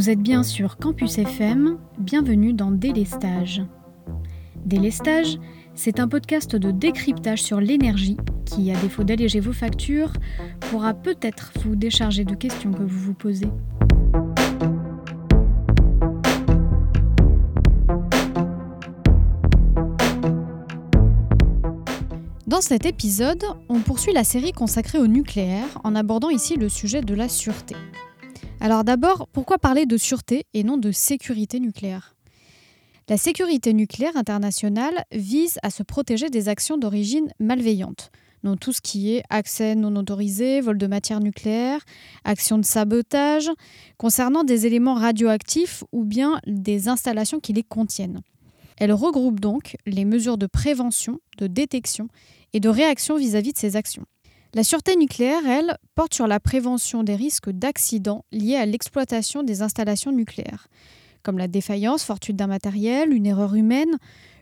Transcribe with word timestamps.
Vous 0.00 0.08
êtes 0.08 0.22
bien 0.22 0.42
sur 0.42 0.78
Campus 0.78 1.18
FM, 1.18 1.76
bienvenue 1.98 2.54
dans 2.54 2.70
Délestage. 2.70 3.62
Délestage, 4.64 5.38
c'est 5.74 6.00
un 6.00 6.08
podcast 6.08 6.56
de 6.56 6.70
décryptage 6.70 7.42
sur 7.42 7.60
l'énergie 7.60 8.16
qui, 8.46 8.72
à 8.72 8.80
défaut 8.80 9.04
d'alléger 9.04 9.40
vos 9.40 9.52
factures, 9.52 10.14
pourra 10.70 10.94
peut-être 10.94 11.52
vous 11.62 11.76
décharger 11.76 12.24
de 12.24 12.34
questions 12.34 12.72
que 12.72 12.82
vous 12.82 12.98
vous 12.98 13.12
posez. 13.12 13.50
Dans 22.46 22.62
cet 22.62 22.86
épisode, 22.86 23.44
on 23.68 23.80
poursuit 23.80 24.14
la 24.14 24.24
série 24.24 24.52
consacrée 24.52 24.98
au 24.98 25.08
nucléaire 25.08 25.78
en 25.84 25.94
abordant 25.94 26.30
ici 26.30 26.56
le 26.56 26.70
sujet 26.70 27.02
de 27.02 27.14
la 27.14 27.28
sûreté. 27.28 27.76
Alors 28.62 28.84
d'abord, 28.84 29.26
pourquoi 29.32 29.56
parler 29.56 29.86
de 29.86 29.96
sûreté 29.96 30.44
et 30.52 30.64
non 30.64 30.76
de 30.76 30.92
sécurité 30.92 31.60
nucléaire? 31.60 32.14
La 33.08 33.16
sécurité 33.16 33.72
nucléaire 33.72 34.18
internationale 34.18 35.04
vise 35.12 35.58
à 35.62 35.70
se 35.70 35.82
protéger 35.82 36.28
des 36.28 36.50
actions 36.50 36.76
d'origine 36.76 37.32
malveillante, 37.40 38.10
donc 38.44 38.60
tout 38.60 38.74
ce 38.74 38.82
qui 38.82 39.14
est 39.14 39.22
accès 39.30 39.74
non 39.74 39.96
autorisé, 39.96 40.60
vol 40.60 40.76
de 40.76 40.86
matière 40.86 41.20
nucléaire, 41.20 41.80
actions 42.24 42.58
de 42.58 42.64
sabotage, 42.66 43.50
concernant 43.96 44.44
des 44.44 44.66
éléments 44.66 44.94
radioactifs 44.94 45.82
ou 45.90 46.04
bien 46.04 46.38
des 46.46 46.88
installations 46.88 47.40
qui 47.40 47.54
les 47.54 47.64
contiennent. 47.64 48.20
Elle 48.76 48.92
regroupe 48.92 49.40
donc 49.40 49.78
les 49.86 50.04
mesures 50.04 50.36
de 50.36 50.46
prévention, 50.46 51.18
de 51.38 51.46
détection 51.46 52.08
et 52.52 52.60
de 52.60 52.68
réaction 52.68 53.16
vis-à-vis 53.16 53.54
de 53.54 53.58
ces 53.58 53.76
actions. 53.76 54.04
La 54.52 54.64
sûreté 54.64 54.96
nucléaire, 54.96 55.46
elle, 55.46 55.76
porte 55.94 56.12
sur 56.12 56.26
la 56.26 56.40
prévention 56.40 57.04
des 57.04 57.14
risques 57.14 57.50
d'accidents 57.50 58.24
liés 58.32 58.56
à 58.56 58.66
l'exploitation 58.66 59.44
des 59.44 59.62
installations 59.62 60.10
nucléaires, 60.10 60.66
comme 61.22 61.38
la 61.38 61.46
défaillance 61.46 62.02
fortuite 62.02 62.34
d'un 62.34 62.48
matériel, 62.48 63.12
une 63.12 63.26
erreur 63.26 63.54
humaine, 63.54 63.96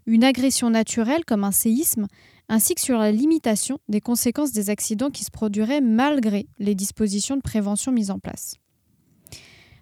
une 0.06 0.24
agression 0.24 0.70
naturelle 0.70 1.26
comme 1.26 1.44
un 1.44 1.52
séisme, 1.52 2.06
ainsi 2.48 2.74
que 2.74 2.80
sur 2.80 2.96
la 2.96 3.12
limitation 3.12 3.80
des 3.90 4.00
conséquences 4.00 4.52
des 4.52 4.70
accidents 4.70 5.10
qui 5.10 5.24
se 5.24 5.30
produiraient 5.30 5.82
malgré 5.82 6.46
les 6.58 6.74
dispositions 6.74 7.36
de 7.36 7.42
prévention 7.42 7.92
mises 7.92 8.10
en 8.10 8.18
place. 8.18 8.54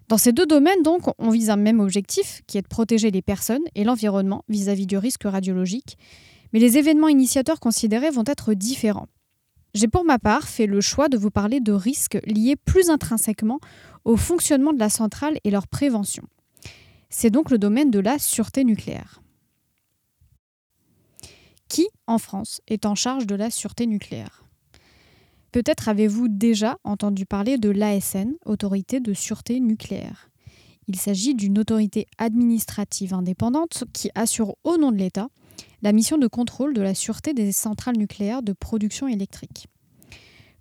Dans 0.08 0.18
ces 0.18 0.32
deux 0.32 0.46
domaines, 0.46 0.82
donc, 0.82 1.02
on 1.18 1.30
vise 1.30 1.50
un 1.50 1.56
même 1.56 1.78
objectif, 1.78 2.42
qui 2.48 2.58
est 2.58 2.62
de 2.62 2.68
protéger 2.68 3.12
les 3.12 3.22
personnes 3.22 3.62
et 3.76 3.84
l'environnement 3.84 4.44
vis-à-vis 4.48 4.86
du 4.86 4.98
risque 4.98 5.22
radiologique, 5.24 5.96
mais 6.52 6.58
les 6.58 6.78
événements 6.78 7.08
initiateurs 7.08 7.60
considérés 7.60 8.10
vont 8.10 8.24
être 8.26 8.54
différents. 8.54 9.06
J'ai 9.76 9.88
pour 9.88 10.06
ma 10.06 10.18
part 10.18 10.48
fait 10.48 10.64
le 10.64 10.80
choix 10.80 11.10
de 11.10 11.18
vous 11.18 11.30
parler 11.30 11.60
de 11.60 11.72
risques 11.72 12.18
liés 12.24 12.56
plus 12.56 12.88
intrinsèquement 12.88 13.60
au 14.06 14.16
fonctionnement 14.16 14.72
de 14.72 14.78
la 14.78 14.88
centrale 14.88 15.38
et 15.44 15.50
leur 15.50 15.68
prévention. 15.68 16.22
C'est 17.10 17.28
donc 17.28 17.50
le 17.50 17.58
domaine 17.58 17.90
de 17.90 17.98
la 17.98 18.18
sûreté 18.18 18.64
nucléaire. 18.64 19.20
Qui, 21.68 21.88
en 22.06 22.16
France, 22.16 22.62
est 22.68 22.86
en 22.86 22.94
charge 22.94 23.26
de 23.26 23.34
la 23.34 23.50
sûreté 23.50 23.86
nucléaire? 23.86 24.46
Peut-être 25.52 25.90
avez-vous 25.90 26.28
déjà 26.28 26.78
entendu 26.82 27.26
parler 27.26 27.58
de 27.58 27.68
l'ASN, 27.68 28.32
Autorité 28.46 29.00
de 29.00 29.12
sûreté 29.12 29.60
nucléaire. 29.60 30.30
Il 30.88 30.96
s'agit 30.96 31.34
d'une 31.34 31.58
autorité 31.58 32.06
administrative 32.16 33.12
indépendante 33.12 33.84
qui 33.92 34.08
assure 34.14 34.56
au 34.64 34.78
nom 34.78 34.90
de 34.90 34.96
l'État 34.96 35.28
la 35.82 35.92
mission 35.92 36.18
de 36.18 36.26
contrôle 36.26 36.74
de 36.74 36.82
la 36.82 36.94
sûreté 36.94 37.34
des 37.34 37.52
centrales 37.52 37.96
nucléaires 37.96 38.42
de 38.42 38.52
production 38.52 39.08
électrique. 39.08 39.66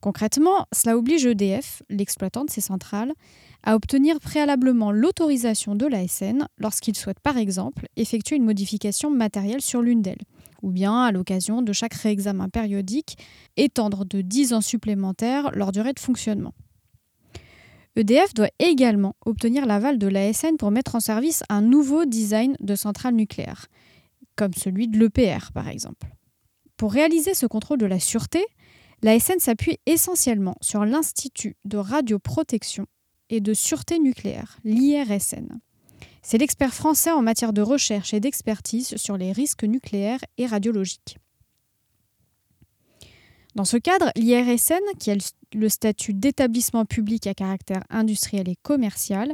Concrètement, 0.02 0.68
cela 0.72 0.98
oblige 0.98 1.26
EDF, 1.26 1.82
l'exploitant 1.90 2.46
de 2.46 2.52
ces 2.52 2.62
centrales, 2.62 3.14
à 3.64 3.76
obtenir 3.76 4.20
préalablement 4.20 4.92
l'autorisation 4.92 5.74
de 5.74 5.88
l'ASN 5.88 6.46
lorsqu'il 6.60 6.96
souhaite 6.96 7.20
par 7.20 7.38
exemple 7.38 7.88
effectuer 7.96 8.36
une 8.36 8.46
modification 8.46 9.10
matérielle 9.10 9.62
sur 9.62 9.82
l'une 9.82 10.04
d'elles, 10.04 10.22
ou 10.62 10.70
bien 10.70 11.02
à 11.02 11.12
l'occasion 11.12 11.64
de 11.64 11.74
chaque 11.74 11.96
réexamen 11.96 12.50
périodique, 12.50 13.18
étendre 13.58 14.06
de 14.06 14.22
10 14.22 14.54
ans 14.54 14.62
supplémentaires 14.62 15.50
leur 15.54 15.72
durée 15.72 15.94
de 15.94 16.00
fonctionnement. 16.00 16.54
EDF 17.96 18.34
doit 18.34 18.52
également 18.60 19.16
obtenir 19.26 19.66
l'aval 19.66 19.98
de 19.98 20.08
l'ASN 20.08 20.58
pour 20.60 20.70
mettre 20.70 20.96
en 20.96 21.00
service 21.00 21.44
un 21.50 21.62
nouveau 21.62 22.06
design 22.06 22.56
de 22.60 22.76
centrale 22.76 23.16
nucléaire, 23.16 23.68
comme 24.36 24.54
celui 24.54 24.88
de 24.88 24.98
l'EPR 24.98 25.52
par 25.54 25.68
exemple. 25.68 26.08
Pour 26.78 26.92
réaliser 26.92 27.34
ce 27.34 27.46
contrôle 27.46 27.78
de 27.78 27.86
la 27.86 28.00
sûreté, 28.00 28.46
l'ASN 29.02 29.40
s'appuie 29.40 29.78
essentiellement 29.86 30.56
sur 30.62 30.86
l'Institut 30.86 31.56
de 31.66 31.78
radioprotection 31.78 32.86
et 33.30 33.40
de 33.40 33.54
sûreté 33.54 34.00
nucléaire, 34.00 34.58
l'IRSN. 34.64 35.60
C'est 36.22 36.38
l'expert 36.38 36.74
français 36.74 37.12
en 37.12 37.22
matière 37.22 37.54
de 37.54 37.62
recherche 37.62 38.14
et 38.14 38.20
d'expertise 38.20 38.96
sur 38.98 39.18
les 39.18 39.32
risques 39.32 39.64
nucléaires 39.64 40.22
et 40.38 40.48
radiologiques. 40.48 41.18
Dans 43.56 43.64
ce 43.64 43.78
cadre, 43.78 44.12
l'IRSN, 44.18 44.84
qui 45.00 45.12
a 45.12 45.16
le 45.54 45.70
statut 45.70 46.14
d'établissement 46.14 46.84
public 46.84 47.26
à 47.26 47.34
caractère 47.34 47.84
industriel 47.90 48.50
et 48.50 48.58
commercial, 48.62 49.34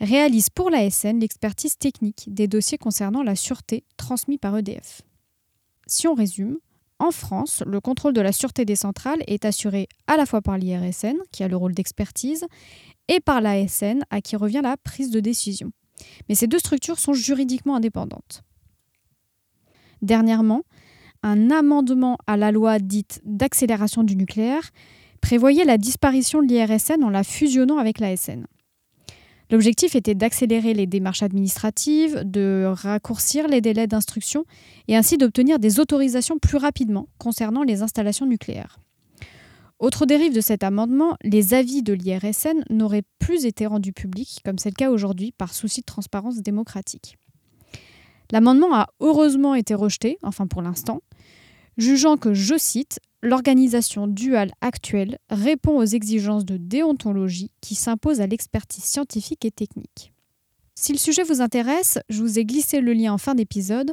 réalise 0.00 0.50
pour 0.50 0.70
l'ASN 0.70 1.18
l'expertise 1.20 1.78
technique 1.78 2.24
des 2.28 2.48
dossiers 2.48 2.78
concernant 2.78 3.22
la 3.22 3.36
sûreté 3.36 3.84
transmis 3.96 4.38
par 4.38 4.56
EDF. 4.56 5.02
Si 5.86 6.06
on 6.08 6.14
résume, 6.14 6.58
en 6.98 7.10
France, 7.10 7.62
le 7.66 7.80
contrôle 7.80 8.14
de 8.14 8.20
la 8.20 8.32
sûreté 8.32 8.64
des 8.64 8.76
centrales 8.76 9.22
est 9.26 9.44
assuré 9.44 9.88
à 10.06 10.16
la 10.16 10.26
fois 10.26 10.40
par 10.40 10.56
l'IRSN, 10.56 11.16
qui 11.30 11.42
a 11.42 11.48
le 11.48 11.56
rôle 11.56 11.74
d'expertise, 11.74 12.46
et 13.08 13.20
par 13.20 13.40
l'ASN, 13.40 14.00
à 14.10 14.20
qui 14.20 14.36
revient 14.36 14.62
la 14.62 14.76
prise 14.76 15.10
de 15.10 15.20
décision. 15.20 15.72
Mais 16.28 16.34
ces 16.34 16.46
deux 16.46 16.58
structures 16.58 16.98
sont 16.98 17.12
juridiquement 17.12 17.76
indépendantes. 17.76 18.42
Dernièrement, 20.02 20.62
un 21.22 21.50
amendement 21.50 22.18
à 22.26 22.36
la 22.36 22.50
loi 22.50 22.78
dite 22.78 23.20
d'accélération 23.24 24.02
du 24.02 24.16
nucléaire 24.16 24.70
prévoyait 25.20 25.64
la 25.64 25.78
disparition 25.78 26.42
de 26.42 26.48
l'IRSN 26.48 27.02
en 27.02 27.10
la 27.10 27.24
fusionnant 27.24 27.78
avec 27.78 27.98
l'ASN. 27.98 28.46
L'objectif 29.50 29.94
était 29.94 30.14
d'accélérer 30.14 30.74
les 30.74 30.86
démarches 30.86 31.22
administratives, 31.22 32.22
de 32.24 32.64
raccourcir 32.66 33.46
les 33.46 33.60
délais 33.60 33.86
d'instruction 33.86 34.44
et 34.88 34.96
ainsi 34.96 35.18
d'obtenir 35.18 35.58
des 35.58 35.78
autorisations 35.78 36.38
plus 36.38 36.56
rapidement 36.56 37.08
concernant 37.18 37.62
les 37.62 37.82
installations 37.82 38.26
nucléaires. 38.26 38.80
Autre 39.78 40.06
dérive 40.06 40.34
de 40.34 40.40
cet 40.40 40.64
amendement, 40.64 41.16
les 41.22 41.52
avis 41.52 41.82
de 41.82 41.92
l'IRSN 41.92 42.64
n'auraient 42.70 43.04
plus 43.18 43.44
été 43.44 43.66
rendus 43.66 43.92
publics, 43.92 44.40
comme 44.44 44.58
c'est 44.58 44.70
le 44.70 44.74
cas 44.74 44.90
aujourd'hui, 44.90 45.32
par 45.32 45.52
souci 45.52 45.82
de 45.82 45.86
transparence 45.86 46.38
démocratique. 46.38 47.18
L'amendement 48.32 48.74
a 48.74 48.88
heureusement 49.00 49.54
été 49.54 49.74
rejeté, 49.74 50.18
enfin 50.22 50.46
pour 50.46 50.62
l'instant, 50.62 51.02
jugeant 51.76 52.16
que, 52.16 52.32
je 52.32 52.56
cite, 52.56 53.00
l'organisation 53.22 54.06
duale 54.06 54.52
actuelle 54.60 55.18
répond 55.30 55.78
aux 55.78 55.84
exigences 55.84 56.44
de 56.44 56.56
déontologie 56.56 57.50
qui 57.60 57.74
s'imposent 57.74 58.20
à 58.20 58.26
l'expertise 58.26 58.84
scientifique 58.84 59.44
et 59.44 59.50
technique. 59.50 60.12
Si 60.74 60.92
le 60.92 60.98
sujet 60.98 61.22
vous 61.22 61.40
intéresse, 61.40 61.98
je 62.08 62.20
vous 62.20 62.38
ai 62.38 62.44
glissé 62.44 62.80
le 62.80 62.92
lien 62.92 63.12
en 63.12 63.18
fin 63.18 63.34
d'épisode 63.34 63.92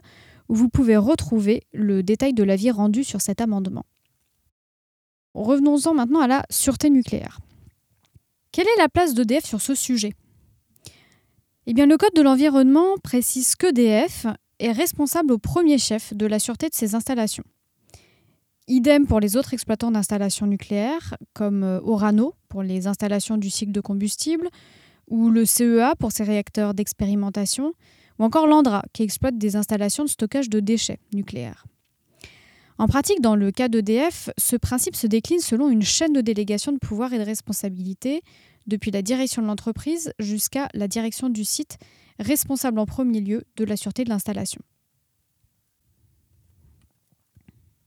où 0.50 0.56
vous 0.56 0.70
pouvez 0.70 0.98
retrouver 0.98 1.64
le 1.72 2.04
détail 2.04 2.34
de 2.34 2.44
l'avis 2.44 2.72
rendu 2.72 3.04
sur 3.04 3.22
cet 3.22 3.40
amendement. 3.40 3.86
Revenons-en 5.34 5.94
maintenant 5.94 6.20
à 6.20 6.28
la 6.28 6.44
sûreté 6.50 6.90
nucléaire. 6.90 7.40
Quelle 8.52 8.68
est 8.68 8.78
la 8.78 8.90
place 8.90 9.14
d'EDF 9.14 9.46
sur 9.46 9.62
ce 9.62 9.74
sujet? 9.74 10.14
Eh 11.66 11.74
bien, 11.74 11.86
le 11.86 11.98
Code 11.98 12.14
de 12.14 12.22
l'environnement 12.22 12.98
précise 13.02 13.56
qu'EDF 13.56 14.28
est 14.60 14.72
responsable 14.72 15.32
au 15.32 15.38
premier 15.38 15.78
chef 15.78 16.14
de 16.14 16.26
la 16.26 16.38
sûreté 16.38 16.70
de 16.70 16.76
ses 16.76 16.94
installations. 16.94 17.46
Idem 18.68 19.06
pour 19.06 19.20
les 19.20 19.36
autres 19.36 19.54
exploitants 19.54 19.92
d'installations 19.92 20.48
nucléaires, 20.48 21.16
comme 21.34 21.64
euh, 21.64 21.82
Orano 21.82 22.34
pour 22.48 22.64
les 22.64 22.88
installations 22.88 23.38
du 23.38 23.50
cycle 23.50 23.74
de 23.74 23.82
combustible, 23.82 24.48
ou 25.10 25.30
le 25.30 25.44
CEA 25.44 25.96
pour 26.00 26.14
ses 26.14 26.24
réacteurs 26.24 26.74
d'expérimentation, 26.74 27.74
ou 28.20 28.24
encore 28.24 28.48
l'ANDRA 28.48 28.84
qui 28.94 29.04
exploite 29.04 29.38
des 29.38 29.58
installations 29.58 30.06
de 30.06 30.10
stockage 30.10 30.50
de 30.50 30.62
déchets 30.62 31.00
nucléaires. 31.14 31.66
En 32.78 32.88
pratique, 32.88 33.22
dans 33.22 33.36
le 33.36 33.52
cas 33.52 33.68
d'EDF, 33.68 34.30
ce 34.38 34.56
principe 34.56 34.96
se 34.96 35.08
décline 35.08 35.40
selon 35.40 35.70
une 35.70 35.84
chaîne 35.84 36.14
de 36.14 36.22
délégation 36.22 36.72
de 36.72 36.78
pouvoir 36.78 37.12
et 37.14 37.20
de 37.20 37.24
responsabilité, 37.24 38.22
depuis 38.66 38.92
la 38.92 39.02
direction 39.02 39.42
de 39.42 39.48
l'entreprise 39.48 40.14
jusqu'à 40.20 40.70
la 40.74 40.88
direction 40.88 41.30
du 41.30 41.44
site, 41.44 41.78
responsable 42.18 42.80
en 42.80 42.86
premier 42.86 43.20
lieu 43.20 43.44
de 43.58 43.66
la 43.66 43.76
sûreté 43.76 44.06
de 44.06 44.10
l'installation. 44.10 44.62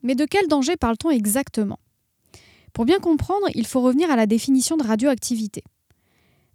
Mais 0.06 0.14
de 0.14 0.24
quel 0.24 0.46
danger 0.46 0.76
parle-t-on 0.76 1.10
exactement? 1.10 1.80
Pour 2.72 2.84
bien 2.84 3.00
comprendre, 3.00 3.48
il 3.56 3.66
faut 3.66 3.80
revenir 3.80 4.08
à 4.08 4.14
la 4.14 4.26
définition 4.26 4.76
de 4.76 4.84
radioactivité. 4.84 5.64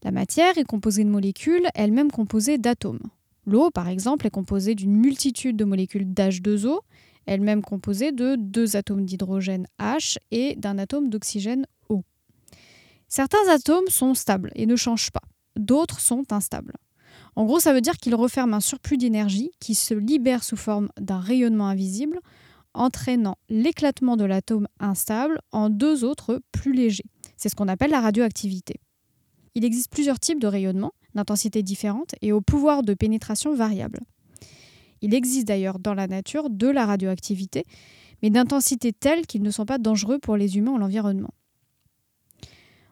La 0.04 0.12
matière 0.12 0.58
est 0.58 0.64
composée 0.64 1.04
de 1.04 1.10
molécules, 1.10 1.68
elles-mêmes 1.76 2.12
composées 2.12 2.58
d'atomes. 2.58 3.02
L'eau, 3.46 3.70
par 3.70 3.90
exemple, 3.90 4.26
est 4.26 4.32
composée 4.32 4.74
d'une 4.74 4.96
multitude 4.96 5.58
de 5.58 5.66
molécules 5.66 6.06
d'H2O, 6.06 6.80
elles-mêmes 7.26 7.62
composées 7.62 8.14
de 8.14 8.38
deux 8.38 8.78
atomes 8.78 9.04
d'hydrogène 9.04 9.68
H 9.80 10.16
et 10.32 10.56
d'un 10.56 10.78
atome 10.78 11.10
d'oxygène 11.10 11.66
O. 11.90 12.04
Certains 13.10 13.50
atomes 13.50 13.90
sont 13.90 14.14
stables 14.14 14.52
et 14.56 14.66
ne 14.66 14.78
changent 14.78 15.12
pas. 15.12 15.28
d'autres 15.58 16.00
sont 16.00 16.32
instables. 16.32 16.78
En 17.36 17.44
gros, 17.44 17.60
ça 17.60 17.74
veut 17.74 17.82
dire 17.82 17.98
qu'il 17.98 18.16
referme 18.16 18.54
un 18.54 18.62
surplus 18.62 18.98
d'énergie 18.98 19.52
qui 19.60 19.76
se 19.76 19.94
libère 19.94 20.46
sous 20.46 20.56
forme 20.56 20.88
d'un 20.98 21.20
rayonnement 21.20 21.68
invisible, 21.68 22.22
entraînant 22.74 23.38
l'éclatement 23.50 24.18
de 24.18 24.26
l'atome 24.26 24.68
instable 24.80 25.40
en 25.52 25.70
deux 25.70 26.04
autres 26.04 26.42
plus 26.52 26.74
légers. 26.74 27.06
C'est 27.38 27.50
ce 27.50 27.56
qu'on 27.56 27.68
appelle 27.68 27.92
la 27.92 28.02
radioactivité. 28.02 28.76
Il 29.56 29.66
existe 29.66 29.92
plusieurs 29.92 30.20
types 30.20 30.40
de 30.40 30.48
rayonnements, 30.48 30.94
d'intensité 31.16 31.64
différente 31.64 32.16
et 32.22 32.32
au 32.32 32.42
pouvoir 32.42 32.84
de 32.84 32.94
pénétration 32.94 33.54
variable. 33.54 34.00
Il 35.02 35.14
existe 35.14 35.48
d'ailleurs 35.48 35.80
dans 35.80 35.94
la 35.94 36.08
nature 36.08 36.50
de 36.50 36.68
la 36.68 36.86
radioactivité, 36.86 37.66
mais 38.22 38.30
d'intensité 38.30 38.94
telle 38.94 39.26
qu'ils 39.26 39.42
ne 39.42 39.52
sont 39.52 39.66
pas 39.66 39.80
dangereux 39.80 40.20
pour 40.20 40.38
les 40.38 40.58
humains 40.58 40.74
ou 40.74 40.78
l'environnement. 40.78 41.34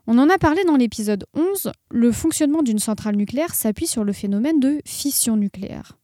On 0.08 0.18
en 0.18 0.28
a 0.28 0.40
parlé 0.40 0.64
dans 0.64 0.76
l'épisode 0.76 1.26
11, 1.36 1.72
le 1.92 2.12
fonctionnement 2.12 2.64
d'une 2.64 2.80
centrale 2.80 3.16
nucléaire 3.16 3.54
s'appuie 3.54 3.86
sur 3.86 4.04
le 4.04 4.12
phénomène 4.12 4.60
de 4.60 4.82
fission 4.84 5.38
nucléaire. 5.38 5.99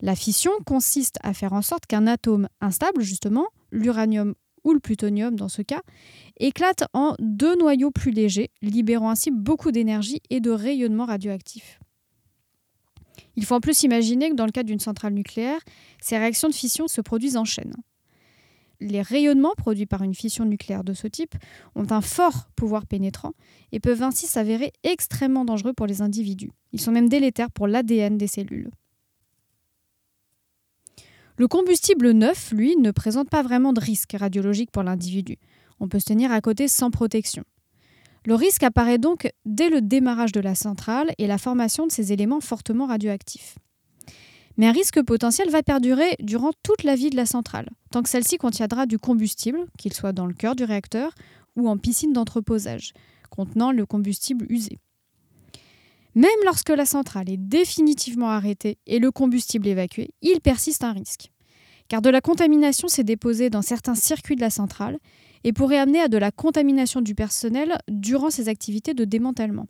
La 0.00 0.14
fission 0.14 0.52
consiste 0.66 1.18
à 1.22 1.34
faire 1.34 1.52
en 1.52 1.62
sorte 1.62 1.86
qu'un 1.86 2.06
atome 2.06 2.48
instable, 2.60 3.02
justement, 3.02 3.46
l'uranium 3.70 4.34
ou 4.64 4.72
le 4.72 4.80
plutonium 4.80 5.34
dans 5.36 5.48
ce 5.48 5.62
cas, 5.62 5.82
éclate 6.38 6.84
en 6.94 7.14
deux 7.18 7.56
noyaux 7.56 7.90
plus 7.90 8.10
légers, 8.10 8.50
libérant 8.62 9.10
ainsi 9.10 9.30
beaucoup 9.30 9.72
d'énergie 9.72 10.22
et 10.30 10.40
de 10.40 10.50
rayonnement 10.50 11.04
radioactif. 11.04 11.80
Il 13.36 13.44
faut 13.44 13.54
en 13.54 13.60
plus 13.60 13.82
imaginer 13.82 14.30
que 14.30 14.34
dans 14.34 14.46
le 14.46 14.52
cas 14.52 14.62
d'une 14.62 14.80
centrale 14.80 15.12
nucléaire, 15.12 15.60
ces 16.00 16.16
réactions 16.16 16.48
de 16.48 16.54
fission 16.54 16.88
se 16.88 17.00
produisent 17.00 17.36
en 17.36 17.44
chaîne 17.44 17.74
les 18.84 19.02
rayonnements 19.02 19.54
produits 19.56 19.86
par 19.86 20.02
une 20.02 20.14
fission 20.14 20.44
nucléaire 20.44 20.84
de 20.84 20.92
ce 20.92 21.06
type 21.06 21.34
ont 21.74 21.86
un 21.90 22.00
fort 22.00 22.48
pouvoir 22.56 22.86
pénétrant 22.86 23.32
et 23.72 23.80
peuvent 23.80 24.02
ainsi 24.02 24.26
s'avérer 24.26 24.72
extrêmement 24.82 25.44
dangereux 25.44 25.72
pour 25.72 25.86
les 25.86 26.02
individus. 26.02 26.50
Ils 26.72 26.80
sont 26.80 26.92
même 26.92 27.08
délétères 27.08 27.50
pour 27.50 27.66
l'ADN 27.66 28.18
des 28.18 28.26
cellules. 28.26 28.70
Le 31.36 31.48
combustible 31.48 32.12
neuf, 32.12 32.52
lui, 32.52 32.76
ne 32.76 32.92
présente 32.92 33.28
pas 33.28 33.42
vraiment 33.42 33.72
de 33.72 33.80
risque 33.80 34.14
radiologique 34.16 34.70
pour 34.70 34.84
l'individu. 34.84 35.38
On 35.80 35.88
peut 35.88 35.98
se 35.98 36.04
tenir 36.04 36.30
à 36.30 36.40
côté 36.40 36.68
sans 36.68 36.92
protection. 36.92 37.42
Le 38.24 38.36
risque 38.36 38.62
apparaît 38.62 38.98
donc 38.98 39.30
dès 39.44 39.68
le 39.68 39.80
démarrage 39.80 40.32
de 40.32 40.40
la 40.40 40.54
centrale 40.54 41.12
et 41.18 41.26
la 41.26 41.36
formation 41.36 41.86
de 41.86 41.92
ces 41.92 42.12
éléments 42.12 42.40
fortement 42.40 42.86
radioactifs. 42.86 43.58
Mais 44.56 44.68
un 44.68 44.72
risque 44.72 45.02
potentiel 45.02 45.50
va 45.50 45.64
perdurer 45.64 46.14
durant 46.20 46.52
toute 46.62 46.84
la 46.84 46.94
vie 46.94 47.10
de 47.10 47.16
la 47.16 47.26
centrale, 47.26 47.68
tant 47.90 48.02
que 48.02 48.08
celle-ci 48.08 48.38
contiendra 48.38 48.86
du 48.86 49.00
combustible, 49.00 49.66
qu'il 49.76 49.92
soit 49.92 50.12
dans 50.12 50.26
le 50.26 50.34
cœur 50.34 50.54
du 50.54 50.62
réacteur 50.62 51.12
ou 51.56 51.68
en 51.68 51.76
piscine 51.76 52.12
d'entreposage, 52.12 52.92
contenant 53.30 53.72
le 53.72 53.84
combustible 53.84 54.46
usé. 54.48 54.78
Même 56.14 56.30
lorsque 56.44 56.70
la 56.70 56.86
centrale 56.86 57.28
est 57.28 57.36
définitivement 57.36 58.30
arrêtée 58.30 58.78
et 58.86 58.98
le 58.98 59.10
combustible 59.10 59.66
évacué, 59.66 60.10
il 60.22 60.40
persiste 60.40 60.84
un 60.84 60.92
risque. 60.92 61.30
Car 61.88 62.02
de 62.02 62.10
la 62.10 62.20
contamination 62.20 62.88
s'est 62.88 63.04
déposée 63.04 63.50
dans 63.50 63.62
certains 63.62 63.94
circuits 63.94 64.36
de 64.36 64.40
la 64.40 64.50
centrale 64.50 64.98
et 65.42 65.52
pourrait 65.52 65.78
amener 65.78 66.00
à 66.00 66.08
de 66.08 66.16
la 66.16 66.30
contamination 66.30 67.00
du 67.00 67.14
personnel 67.14 67.78
durant 67.88 68.30
ses 68.30 68.48
activités 68.48 68.94
de 68.94 69.04
démantèlement. 69.04 69.66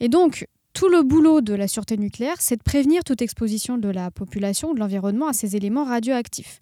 Et 0.00 0.08
donc, 0.08 0.46
tout 0.72 0.88
le 0.88 1.02
boulot 1.02 1.42
de 1.42 1.52
la 1.52 1.68
sûreté 1.68 1.98
nucléaire, 1.98 2.40
c'est 2.40 2.56
de 2.56 2.62
prévenir 2.62 3.04
toute 3.04 3.20
exposition 3.20 3.76
de 3.76 3.88
la 3.88 4.10
population 4.10 4.70
ou 4.70 4.74
de 4.74 4.80
l'environnement 4.80 5.28
à 5.28 5.32
ces 5.34 5.54
éléments 5.54 5.84
radioactifs, 5.84 6.60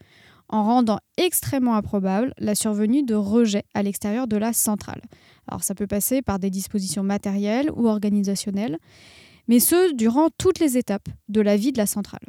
en 0.50 0.64
rendant 0.64 0.99
extrêmement 1.17 1.75
improbable 1.75 2.35
la 2.38 2.55
survenue 2.55 3.02
de 3.02 3.14
rejets 3.14 3.64
à 3.73 3.82
l'extérieur 3.82 4.26
de 4.26 4.37
la 4.37 4.52
centrale. 4.52 5.00
Alors 5.49 5.64
ça 5.64 5.75
peut 5.75 5.87
passer 5.87 6.23
par 6.23 6.38
des 6.38 6.50
dispositions 6.50 7.02
matérielles 7.02 7.70
ou 7.75 7.88
organisationnelles, 7.88 8.79
mais 9.49 9.61
ce 9.61 9.94
durant 9.94 10.29
toutes 10.37 10.58
les 10.58 10.76
étapes 10.76 11.08
de 11.29 11.41
la 11.41 11.56
vie 11.56 11.73
de 11.73 11.79
la 11.79 11.87
centrale. 11.87 12.20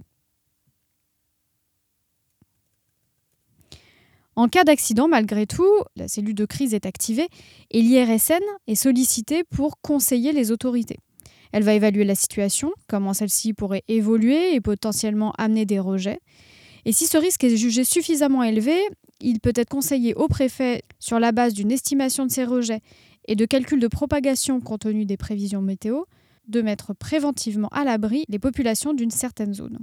En 4.36 4.48
cas 4.48 4.64
d'accident, 4.64 5.08
malgré 5.08 5.46
tout, 5.46 5.84
la 5.96 6.08
cellule 6.08 6.36
de 6.36 6.46
crise 6.46 6.74
est 6.74 6.86
activée 6.86 7.28
et 7.70 7.82
l'IRSN 7.82 8.42
est 8.66 8.76
sollicitée 8.76 9.44
pour 9.44 9.82
conseiller 9.82 10.32
les 10.32 10.52
autorités. 10.52 10.98
Elle 11.52 11.64
va 11.64 11.74
évaluer 11.74 12.06
la 12.06 12.16
situation, 12.16 12.72
comment 12.88 13.14
celle-ci 13.14 13.54
pourrait 13.54 13.84
évoluer 13.90 14.56
et 14.56 14.62
potentiellement 14.62 15.34
amener 15.38 15.66
des 15.66 15.80
rejets. 15.80 16.20
Et 16.86 16.92
si 16.92 17.06
ce 17.06 17.18
risque 17.18 17.44
est 17.44 17.58
jugé 17.58 17.84
suffisamment 17.84 18.44
élevé, 18.44 18.78
il 19.20 19.40
peut 19.40 19.54
être 19.56 19.70
conseillé 19.70 20.16
au 20.16 20.28
préfet, 20.28 20.84
sur 21.00 21.20
la 21.20 21.32
base 21.32 21.54
d'une 21.54 21.72
estimation 21.72 22.26
de 22.26 22.32
ces 22.32 22.44
rejets 22.44 22.82
et 23.28 23.36
de 23.36 23.46
calcul 23.46 23.80
de 23.80 23.88
propagation 23.88 24.60
compte 24.60 24.82
tenu 24.82 25.06
des 25.06 25.18
prévisions 25.18 25.62
météo, 25.62 26.04
de 26.48 26.62
mettre 26.62 26.94
préventivement 26.94 27.70
à 27.70 27.84
l'abri 27.84 28.26
les 28.30 28.40
populations 28.40 28.94
d'une 28.94 29.12
certaine 29.12 29.54
zone. 29.54 29.80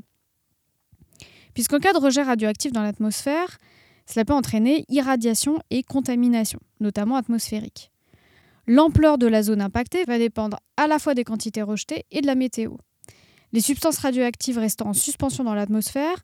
Puisqu'en 1.54 1.78
cas 1.78 1.92
de 1.92 1.98
rejet 1.98 2.22
radioactif 2.22 2.72
dans 2.72 2.82
l'atmosphère, 2.82 3.58
cela 4.06 4.24
peut 4.24 4.34
entraîner 4.34 4.84
irradiation 4.88 5.58
et 5.70 5.82
contamination, 5.82 6.60
notamment 6.80 7.16
atmosphérique. 7.16 7.90
L'ampleur 8.66 9.18
de 9.18 9.26
la 9.26 9.42
zone 9.42 9.62
impactée 9.62 10.04
va 10.04 10.18
dépendre 10.18 10.58
à 10.76 10.86
la 10.86 10.98
fois 10.98 11.14
des 11.14 11.24
quantités 11.24 11.62
rejetées 11.62 12.04
et 12.10 12.20
de 12.20 12.26
la 12.26 12.34
météo. 12.34 12.76
Les 13.52 13.60
substances 13.60 13.98
radioactives 13.98 14.58
restant 14.58 14.88
en 14.88 14.92
suspension 14.92 15.42
dans 15.44 15.54
l'atmosphère, 15.54 16.22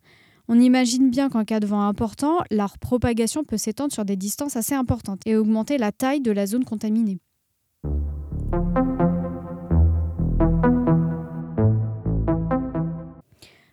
on 0.48 0.60
imagine 0.60 1.10
bien 1.10 1.30
qu'en 1.30 1.44
cas 1.44 1.60
de 1.60 1.66
vent 1.66 1.86
important, 1.86 2.38
leur 2.50 2.78
propagation 2.78 3.44
peut 3.44 3.56
s'étendre 3.56 3.92
sur 3.92 4.04
des 4.04 4.16
distances 4.16 4.56
assez 4.56 4.74
importantes 4.74 5.20
et 5.26 5.36
augmenter 5.36 5.78
la 5.78 5.90
taille 5.90 6.20
de 6.20 6.30
la 6.30 6.46
zone 6.46 6.64
contaminée. 6.64 7.20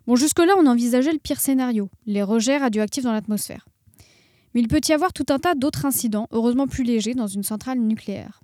Bon, 0.07 0.15
jusque-là, 0.15 0.53
on 0.57 0.65
envisageait 0.65 1.13
le 1.13 1.19
pire 1.19 1.39
scénario, 1.39 1.89
les 2.05 2.23
rejets 2.23 2.57
radioactifs 2.57 3.03
dans 3.03 3.13
l'atmosphère. 3.13 3.67
Mais 4.53 4.61
il 4.61 4.67
peut 4.67 4.81
y 4.87 4.91
avoir 4.91 5.13
tout 5.13 5.25
un 5.29 5.39
tas 5.39 5.55
d'autres 5.55 5.85
incidents, 5.85 6.27
heureusement 6.31 6.67
plus 6.67 6.83
légers, 6.83 7.13
dans 7.13 7.27
une 7.27 7.43
centrale 7.43 7.79
nucléaire. 7.79 8.41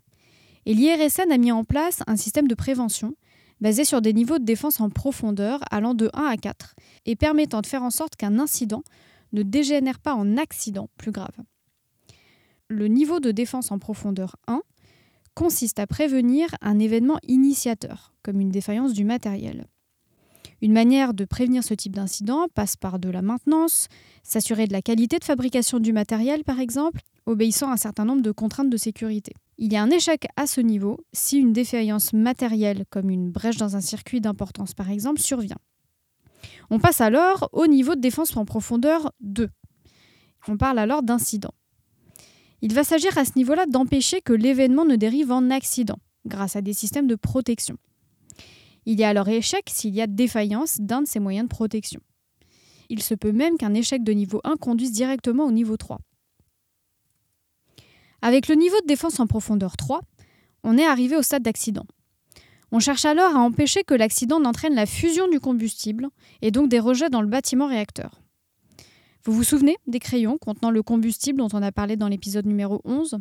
Et 0.66 0.74
l'IRSN 0.74 1.32
a 1.32 1.38
mis 1.38 1.52
en 1.52 1.64
place 1.64 2.04
un 2.08 2.16
système 2.16 2.48
de 2.48 2.56
prévention 2.56 3.16
basé 3.62 3.86
sur 3.86 4.01
des 4.01 4.13
niveaux 4.13 4.39
de 4.39 4.45
défense 4.45 4.80
en 4.80 4.89
profondeur 4.89 5.59
allant 5.71 5.94
de 5.94 6.09
1 6.13 6.25
à 6.25 6.38
4 6.38 6.75
et 7.06 7.15
permettant 7.15 7.62
de 7.62 7.68
faire 7.68 7.83
en 7.83 7.89
sorte 7.89 8.15
qu'un 8.15 8.39
incident 8.39 8.83
ne 9.33 9.44
dégénère 9.44 10.00
pas 10.00 10.13
en 10.13 10.38
accident 10.38 10.89
plus 10.98 11.12
grave. 11.12 11.36
Le 12.69 12.88
niveau 12.88 13.19
de 13.19 13.31
défense 13.31 13.71
en 13.71 13.80
profondeur 13.80 14.35
1 14.47 14.61
consiste 15.33 15.80
à 15.80 15.87
prévenir 15.87 16.49
un 16.61 16.80
événement 16.80 17.19
initiateur, 17.28 18.14
comme 18.23 18.42
une 18.42 18.49
défaillance 18.49 18.94
du 18.94 19.06
matériel. 19.06 19.68
Une 20.61 20.73
manière 20.73 21.14
de 21.14 21.26
prévenir 21.26 21.64
ce 21.64 21.76
type 21.76 21.95
d'incident 21.95 22.47
passe 22.54 22.76
par 22.76 22.97
de 22.97 23.09
la 23.09 23.21
maintenance, 23.21 23.87
s'assurer 24.23 24.66
de 24.66 24.73
la 24.73 24.81
qualité 24.81 25.19
de 25.19 25.23
fabrication 25.23 25.80
du 25.80 25.94
matériel 25.94 26.44
par 26.44 26.59
exemple, 26.59 27.02
obéissant 27.28 27.69
à 27.69 27.73
un 27.73 27.78
certain 27.78 28.06
nombre 28.06 28.23
de 28.23 28.31
contraintes 28.31 28.69
de 28.69 28.78
sécurité. 28.78 29.33
Il 29.59 29.73
y 29.73 29.76
a 29.76 29.81
un 29.81 29.90
échec 29.90 30.28
à 30.35 30.45
ce 30.45 30.61
niveau 30.61 30.99
si 31.14 31.40
une 31.40 31.52
défaillance 31.52 32.14
matérielle, 32.14 32.85
comme 32.92 33.09
une 33.09 33.31
brèche 33.31 33.57
dans 33.57 33.76
un 33.76 33.81
circuit 33.81 34.21
d'importance 34.21 34.76
par 34.76 34.92
exemple, 34.92 35.19
survient. 35.19 35.57
On 36.69 36.80
passe 36.80 37.02
alors 37.02 37.49
au 37.54 37.66
niveau 37.66 37.95
de 37.95 38.02
défense 38.02 38.35
en 38.37 38.45
profondeur 38.45 39.11
2. 39.21 39.49
On 40.47 40.57
parle 40.57 40.78
alors 40.78 41.02
d'incident. 41.02 41.54
Il 42.61 42.73
va 42.73 42.83
s'agir 42.83 43.18
à 43.18 43.26
ce 43.26 43.31
niveau-là 43.35 43.66
d'empêcher 43.66 44.21
que 44.21 44.33
l'événement 44.33 44.85
ne 44.85 44.95
dérive 44.95 45.31
en 45.31 45.49
accident, 45.49 45.97
grâce 46.26 46.56
à 46.56 46.61
des 46.61 46.73
systèmes 46.73 47.07
de 47.07 47.16
protection. 47.16 47.78
Il 48.85 48.99
y 48.99 49.04
a 49.04 49.09
alors 49.09 49.28
échec 49.28 49.66
s'il 49.68 49.95
y 49.95 50.02
a 50.02 50.07
défaillance 50.07 50.78
d'un 50.80 51.02
de 51.02 51.07
ces 51.07 51.19
moyens 51.19 51.45
de 51.45 51.54
protection. 51.54 51.99
Il 52.90 53.02
se 53.02 53.16
peut 53.16 53.31
même 53.31 53.57
qu'un 53.57 53.73
échec 53.73 54.04
de 54.04 54.14
niveau 54.14 54.40
1 54.44 54.56
conduise 54.56 54.92
directement 54.92 55.45
au 55.45 55.52
niveau 55.52 55.78
3. 55.78 55.99
Avec 58.21 58.47
le 58.47 58.56
niveau 58.56 58.80
de 58.81 58.88
défense 58.88 59.19
en 59.19 59.28
profondeur 59.28 59.78
3, 59.78 60.02
on 60.64 60.78
est 60.78 60.86
arrivé 60.86 61.16
au 61.16 61.21
stade 61.21 61.44
d'accident. 61.44 61.86
On 62.71 62.80
cherche 62.80 63.06
alors 63.06 63.36
à 63.36 63.40
empêcher 63.40 63.83
que 63.83 63.94
l'accident 63.94 64.40
n'entraîne 64.40 64.76
la 64.76 64.86
fusion 64.86 65.28
du 65.30 65.40
combustible 65.40 66.09
et 66.42 66.52
donc 66.52 66.69
des 66.69 66.80
rejets 66.80 67.09
dans 67.09 67.21
le 67.21 67.28
bâtiment 67.28 67.68
réacteur. 67.68 68.21
Vous 69.24 69.33
vous 69.33 69.44
souvenez 69.44 69.78
des 69.88 70.00
crayons 70.00 70.38
contenant 70.38 70.71
le 70.71 70.83
combustible 70.83 71.40
dont 71.40 71.50
on 71.54 71.62
a 71.62 71.71
parlé 71.71 71.95
dans 71.95 72.07
l'épisode 72.07 72.45
numéro 72.45 72.81
11 72.86 73.19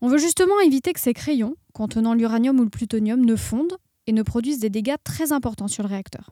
On 0.00 0.08
veut 0.08 0.18
justement 0.18 0.60
éviter 0.60 0.92
que 0.92 1.00
ces 1.00 1.14
crayons, 1.14 1.56
contenant 1.72 2.14
l'uranium 2.14 2.58
ou 2.58 2.64
le 2.64 2.70
plutonium, 2.70 3.24
ne 3.24 3.36
fondent 3.36 3.76
et 4.06 4.12
ne 4.12 4.22
produisent 4.22 4.60
des 4.60 4.70
dégâts 4.70 4.96
très 5.04 5.32
importants 5.32 5.68
sur 5.68 5.82
le 5.82 5.88
réacteur. 5.88 6.30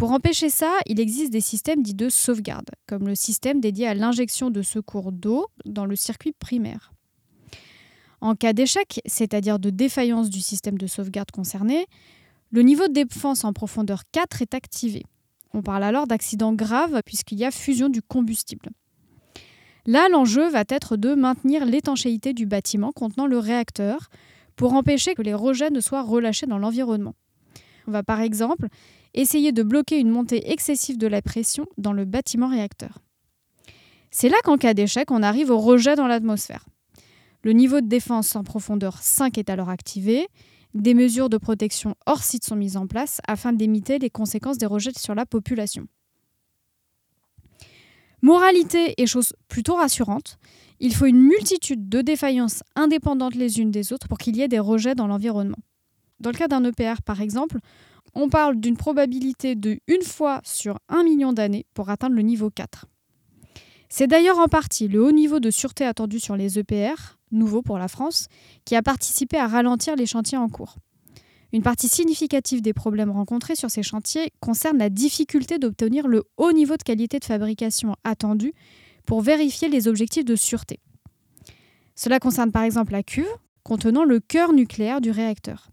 Pour 0.00 0.12
empêcher 0.12 0.48
ça, 0.48 0.78
il 0.86 0.98
existe 0.98 1.30
des 1.30 1.42
systèmes 1.42 1.82
dits 1.82 1.92
de 1.92 2.08
sauvegarde, 2.08 2.70
comme 2.86 3.06
le 3.06 3.14
système 3.14 3.60
dédié 3.60 3.86
à 3.86 3.92
l'injection 3.92 4.48
de 4.48 4.62
secours 4.62 5.12
d'eau 5.12 5.48
dans 5.66 5.84
le 5.84 5.94
circuit 5.94 6.32
primaire. 6.32 6.94
En 8.22 8.34
cas 8.34 8.54
d'échec, 8.54 9.02
c'est-à-dire 9.04 9.58
de 9.58 9.68
défaillance 9.68 10.30
du 10.30 10.40
système 10.40 10.78
de 10.78 10.86
sauvegarde 10.86 11.30
concerné, 11.30 11.84
le 12.50 12.62
niveau 12.62 12.88
de 12.88 12.94
défense 12.94 13.44
en 13.44 13.52
profondeur 13.52 14.04
4 14.10 14.40
est 14.40 14.54
activé. 14.54 15.04
On 15.52 15.60
parle 15.60 15.84
alors 15.84 16.06
d'accident 16.06 16.54
grave 16.54 17.02
puisqu'il 17.04 17.38
y 17.38 17.44
a 17.44 17.50
fusion 17.50 17.90
du 17.90 18.00
combustible. 18.00 18.70
Là, 19.84 20.08
l'enjeu 20.08 20.48
va 20.48 20.64
être 20.70 20.96
de 20.96 21.14
maintenir 21.14 21.66
l'étanchéité 21.66 22.32
du 22.32 22.46
bâtiment 22.46 22.90
contenant 22.92 23.26
le 23.26 23.38
réacteur 23.38 24.08
pour 24.56 24.72
empêcher 24.72 25.14
que 25.14 25.20
les 25.20 25.34
rejets 25.34 25.68
ne 25.68 25.80
soient 25.80 26.02
relâchés 26.02 26.46
dans 26.46 26.58
l'environnement. 26.58 27.16
On 27.86 27.90
va 27.90 28.02
par 28.02 28.22
exemple 28.22 28.68
essayer 29.14 29.52
de 29.52 29.62
bloquer 29.62 29.98
une 29.98 30.10
montée 30.10 30.50
excessive 30.50 30.98
de 30.98 31.06
la 31.06 31.22
pression 31.22 31.66
dans 31.78 31.92
le 31.92 32.04
bâtiment 32.04 32.48
réacteur. 32.48 32.98
C'est 34.10 34.28
là 34.28 34.36
qu'en 34.44 34.56
cas 34.56 34.74
d'échec, 34.74 35.10
on 35.10 35.22
arrive 35.22 35.50
au 35.50 35.58
rejet 35.58 35.94
dans 35.94 36.06
l'atmosphère. 36.06 36.66
Le 37.42 37.52
niveau 37.52 37.80
de 37.80 37.86
défense 37.86 38.36
en 38.36 38.44
profondeur 38.44 38.98
5 39.00 39.38
est 39.38 39.50
alors 39.50 39.70
activé. 39.70 40.28
Des 40.74 40.94
mesures 40.94 41.30
de 41.30 41.38
protection 41.38 41.94
hors 42.06 42.22
site 42.22 42.44
sont 42.44 42.56
mises 42.56 42.76
en 42.76 42.86
place 42.86 43.20
afin 43.26 43.52
de 43.52 43.58
limiter 43.58 43.98
les 43.98 44.10
conséquences 44.10 44.58
des 44.58 44.66
rejets 44.66 44.98
sur 44.98 45.14
la 45.14 45.26
population. 45.26 45.86
Moralité 48.22 48.94
et 48.98 49.06
chose 49.06 49.32
plutôt 49.48 49.76
rassurante, 49.76 50.38
il 50.78 50.94
faut 50.94 51.06
une 51.06 51.22
multitude 51.22 51.88
de 51.88 52.02
défaillances 52.02 52.62
indépendantes 52.76 53.34
les 53.34 53.60
unes 53.60 53.70
des 53.70 53.92
autres 53.92 54.08
pour 54.08 54.18
qu'il 54.18 54.36
y 54.36 54.42
ait 54.42 54.48
des 54.48 54.58
rejets 54.58 54.94
dans 54.94 55.06
l'environnement. 55.06 55.58
Dans 56.20 56.30
le 56.30 56.36
cas 56.36 56.48
d'un 56.48 56.62
EPR, 56.64 57.00
par 57.04 57.22
exemple, 57.22 57.58
on 58.14 58.28
parle 58.28 58.60
d'une 58.60 58.76
probabilité 58.76 59.54
de 59.54 59.78
une 59.86 60.02
fois 60.02 60.40
sur 60.44 60.78
un 60.88 61.02
million 61.02 61.32
d'années 61.32 61.66
pour 61.74 61.90
atteindre 61.90 62.16
le 62.16 62.22
niveau 62.22 62.50
4. 62.50 62.86
C'est 63.88 64.06
d'ailleurs 64.06 64.38
en 64.38 64.46
partie 64.46 64.88
le 64.88 65.02
haut 65.02 65.12
niveau 65.12 65.40
de 65.40 65.50
sûreté 65.50 65.84
attendu 65.84 66.20
sur 66.20 66.36
les 66.36 66.58
EPR, 66.58 67.18
nouveau 67.32 67.62
pour 67.62 67.78
la 67.78 67.88
France, 67.88 68.28
qui 68.64 68.76
a 68.76 68.82
participé 68.82 69.36
à 69.36 69.48
ralentir 69.48 69.96
les 69.96 70.06
chantiers 70.06 70.38
en 70.38 70.48
cours. 70.48 70.76
Une 71.52 71.62
partie 71.62 71.88
significative 71.88 72.62
des 72.62 72.72
problèmes 72.72 73.10
rencontrés 73.10 73.56
sur 73.56 73.70
ces 73.70 73.82
chantiers 73.82 74.30
concerne 74.38 74.78
la 74.78 74.88
difficulté 74.88 75.58
d'obtenir 75.58 76.06
le 76.06 76.22
haut 76.36 76.52
niveau 76.52 76.76
de 76.76 76.82
qualité 76.84 77.18
de 77.18 77.24
fabrication 77.24 77.96
attendu 78.04 78.52
pour 79.04 79.20
vérifier 79.20 79.68
les 79.68 79.88
objectifs 79.88 80.24
de 80.24 80.36
sûreté. 80.36 80.78
Cela 81.96 82.20
concerne 82.20 82.52
par 82.52 82.62
exemple 82.62 82.92
la 82.92 83.02
cuve 83.02 83.26
contenant 83.64 84.04
le 84.04 84.20
cœur 84.20 84.52
nucléaire 84.52 85.00
du 85.00 85.10
réacteur. 85.10 85.69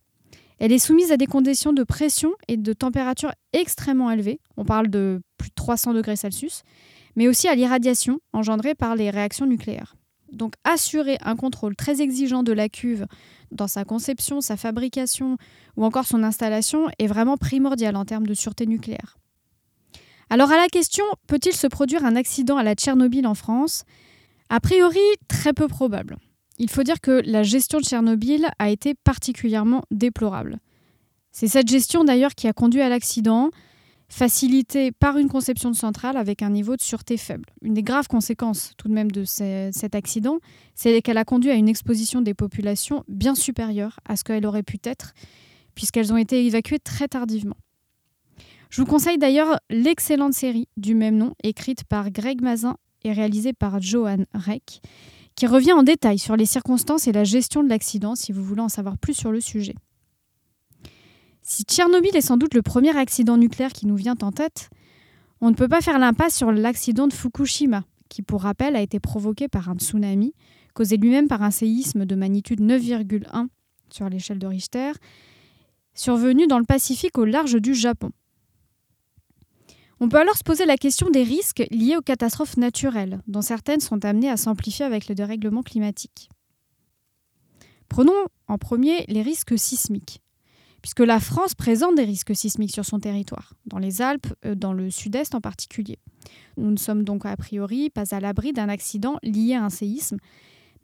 Elle 0.59 0.71
est 0.71 0.79
soumise 0.79 1.11
à 1.11 1.17
des 1.17 1.27
conditions 1.27 1.73
de 1.73 1.83
pression 1.83 2.33
et 2.47 2.57
de 2.57 2.73
température 2.73 3.31
extrêmement 3.53 4.09
élevées, 4.09 4.39
on 4.55 4.65
parle 4.65 4.87
de 4.87 5.21
plus 5.37 5.49
de 5.49 5.55
300 5.55 5.93
degrés 5.93 6.15
Celsius, 6.15 6.63
mais 7.15 7.27
aussi 7.27 7.47
à 7.47 7.55
l'irradiation 7.55 8.19
engendrée 8.33 8.75
par 8.75 8.95
les 8.95 9.09
réactions 9.09 9.45
nucléaires. 9.45 9.95
Donc 10.31 10.53
assurer 10.63 11.17
un 11.21 11.35
contrôle 11.35 11.75
très 11.75 12.01
exigeant 12.01 12.43
de 12.43 12.51
la 12.51 12.69
cuve 12.69 13.05
dans 13.51 13.67
sa 13.67 13.85
conception, 13.85 14.41
sa 14.41 14.57
fabrication 14.57 15.37
ou 15.77 15.85
encore 15.85 16.05
son 16.05 16.23
installation 16.23 16.87
est 16.99 17.07
vraiment 17.07 17.37
primordial 17.37 17.95
en 17.95 18.05
termes 18.05 18.27
de 18.27 18.33
sûreté 18.33 18.65
nucléaire. 18.65 19.17
Alors 20.29 20.51
à 20.51 20.57
la 20.57 20.67
question, 20.67 21.05
peut-il 21.27 21.53
se 21.53 21.67
produire 21.67 22.03
un 22.03 22.15
accident 22.15 22.57
à 22.57 22.63
la 22.63 22.75
Tchernobyl 22.75 23.25
en 23.25 23.35
France? 23.35 23.85
A 24.49 24.59
priori, 24.59 24.99
très 25.27 25.53
peu 25.53 25.67
probable. 25.67 26.17
Il 26.57 26.69
faut 26.69 26.83
dire 26.83 26.99
que 27.01 27.21
la 27.25 27.43
gestion 27.43 27.79
de 27.79 27.83
Tchernobyl 27.83 28.49
a 28.59 28.69
été 28.69 28.93
particulièrement 28.95 29.83
déplorable. 29.91 30.59
C'est 31.31 31.47
cette 31.47 31.67
gestion 31.67 32.03
d'ailleurs 32.03 32.33
qui 32.33 32.47
a 32.47 32.53
conduit 32.53 32.81
à 32.81 32.89
l'accident, 32.89 33.51
facilité 34.09 34.91
par 34.91 35.17
une 35.17 35.27
conception 35.27 35.69
de 35.69 35.75
centrale 35.75 36.17
avec 36.17 36.41
un 36.41 36.49
niveau 36.49 36.75
de 36.75 36.81
sûreté 36.81 37.17
faible. 37.17 37.45
Une 37.61 37.73
des 37.73 37.83
graves 37.83 38.07
conséquences 38.07 38.71
tout 38.77 38.87
de 38.87 38.93
même 38.93 39.11
de 39.11 39.23
cet 39.25 39.95
accident, 39.95 40.39
c'est 40.75 41.01
qu'elle 41.01 41.17
a 41.17 41.25
conduit 41.25 41.51
à 41.51 41.55
une 41.55 41.69
exposition 41.69 42.21
des 42.21 42.33
populations 42.33 43.03
bien 43.07 43.35
supérieure 43.35 43.99
à 44.07 44.15
ce 44.15 44.23
qu'elle 44.23 44.45
aurait 44.45 44.63
pu 44.63 44.77
être, 44.83 45.13
puisqu'elles 45.75 46.13
ont 46.13 46.17
été 46.17 46.45
évacuées 46.45 46.79
très 46.79 47.07
tardivement. 47.07 47.57
Je 48.69 48.81
vous 48.81 48.87
conseille 48.87 49.17
d'ailleurs 49.17 49.59
l'excellente 49.69 50.33
série 50.33 50.67
du 50.75 50.95
même 50.95 51.17
nom, 51.17 51.33
écrite 51.43 51.83
par 51.83 52.09
Greg 52.09 52.41
Mazin 52.41 52.77
et 53.03 53.11
réalisée 53.11 53.53
par 53.53 53.81
Johan 53.81 54.25
Reck, 54.33 54.81
qui 55.37 55.45
revient 55.45 55.71
en 55.71 55.83
détail 55.83 56.17
sur 56.17 56.35
les 56.35 56.47
circonstances 56.47 57.07
et 57.07 57.11
la 57.11 57.23
gestion 57.23 57.63
de 57.63 57.69
l'accident 57.69 58.15
si 58.15 58.31
vous 58.31 58.43
voulez 58.43 58.61
en 58.61 58.69
savoir 58.69 58.97
plus 58.97 59.13
sur 59.13 59.31
le 59.31 59.39
sujet. 59.39 59.75
Si 61.43 61.63
Tchernobyl 61.63 62.13
est 62.15 62.21
sans 62.21 62.37
doute 62.37 62.55
le 62.55 62.63
premier 62.63 62.97
accident 62.97 63.37
nucléaire 63.37 63.71
qui 63.71 63.85
nous 63.85 63.95
vient 63.95 64.17
en 64.23 64.31
tête, 64.31 64.69
on 65.39 65.51
ne 65.51 65.55
peut 65.55 65.67
pas 65.67 65.81
faire 65.81 65.99
l'impasse 65.99 66.35
sur 66.35 66.51
l'accident 66.51 67.07
de 67.07 67.13
Fukushima, 67.13 67.83
qui 68.09 68.23
pour 68.23 68.41
rappel 68.41 68.75
a 68.75 68.81
été 68.81 68.99
provoqué 68.99 69.47
par 69.47 69.69
un 69.69 69.75
tsunami, 69.75 70.33
causé 70.73 70.97
lui-même 70.97 71.27
par 71.27 71.43
un 71.43 71.51
séisme 71.51 72.05
de 72.05 72.15
magnitude 72.15 72.59
9,1 72.59 73.47
sur 73.89 74.09
l'échelle 74.09 74.39
de 74.39 74.47
Richter, 74.47 74.91
survenu 75.93 76.47
dans 76.47 76.59
le 76.59 76.65
Pacifique 76.65 77.17
au 77.19 77.25
large 77.25 77.61
du 77.61 77.75
Japon. 77.75 78.09
On 79.99 80.09
peut 80.09 80.17
alors 80.17 80.37
se 80.37 80.43
poser 80.43 80.65
la 80.65 80.77
question 80.77 81.09
des 81.09 81.23
risques 81.23 81.65
liés 81.71 81.97
aux 81.97 82.01
catastrophes 82.01 82.57
naturelles, 82.57 83.21
dont 83.27 83.41
certaines 83.41 83.79
sont 83.79 84.05
amenées 84.05 84.29
à 84.29 84.37
s'amplifier 84.37 84.85
avec 84.85 85.07
le 85.07 85.15
dérèglement 85.15 85.63
climatique. 85.63 86.29
Prenons 87.89 88.27
en 88.47 88.57
premier 88.57 89.05
les 89.07 89.21
risques 89.21 89.57
sismiques 89.57 90.21
puisque 90.81 90.99
la 90.99 91.19
France 91.19 91.53
présente 91.53 91.95
des 91.95 92.03
risques 92.03 92.35
sismiques 92.35 92.73
sur 92.73 92.85
son 92.85 92.99
territoire, 92.99 93.53
dans 93.65 93.77
les 93.77 94.01
Alpes, 94.01 94.33
euh, 94.45 94.55
dans 94.55 94.73
le 94.73 94.89
sud-est 94.89 95.35
en 95.35 95.41
particulier. 95.41 95.99
Nous 96.55 96.71
ne 96.71 96.77
sommes 96.77 97.03
donc 97.03 97.25
a 97.25 97.35
priori 97.35 97.89
pas 97.89 98.15
à 98.15 98.19
l'abri 98.19 98.53
d'un 98.53 98.69
accident 98.69 99.17
lié 99.23 99.55
à 99.55 99.63
un 99.63 99.69
séisme, 99.69 100.17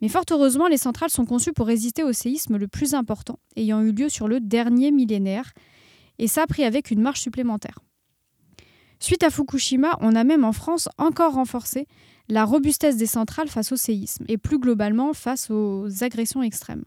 mais 0.00 0.08
fort 0.08 0.24
heureusement, 0.30 0.68
les 0.68 0.76
centrales 0.76 1.10
sont 1.10 1.24
conçues 1.24 1.52
pour 1.52 1.66
résister 1.66 2.02
au 2.02 2.12
séisme 2.12 2.56
le 2.56 2.68
plus 2.68 2.94
important, 2.94 3.38
ayant 3.56 3.80
eu 3.80 3.92
lieu 3.92 4.08
sur 4.08 4.28
le 4.28 4.40
dernier 4.40 4.90
millénaire, 4.90 5.52
et 6.18 6.28
ça 6.28 6.46
pris 6.46 6.64
avec 6.64 6.90
une 6.90 7.00
marche 7.00 7.20
supplémentaire. 7.20 7.78
Suite 9.00 9.22
à 9.22 9.30
Fukushima, 9.30 9.98
on 10.00 10.14
a 10.14 10.24
même 10.24 10.44
en 10.44 10.52
France 10.52 10.88
encore 10.98 11.34
renforcé 11.34 11.86
la 12.28 12.44
robustesse 12.44 12.96
des 12.96 13.06
centrales 13.06 13.48
face 13.48 13.72
au 13.72 13.76
séisme, 13.76 14.24
et 14.28 14.38
plus 14.38 14.58
globalement 14.58 15.12
face 15.12 15.50
aux 15.50 15.86
agressions 16.02 16.42
extrêmes. 16.42 16.84